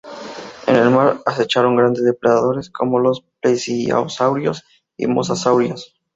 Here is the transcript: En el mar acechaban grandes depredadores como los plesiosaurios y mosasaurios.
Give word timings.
En 0.65 0.75
el 0.77 0.89
mar 0.89 1.21
acechaban 1.27 1.75
grandes 1.75 2.03
depredadores 2.03 2.71
como 2.71 2.97
los 2.97 3.23
plesiosaurios 3.39 4.63
y 4.97 5.05
mosasaurios. 5.05 5.93